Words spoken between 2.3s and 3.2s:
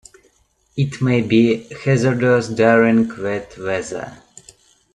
during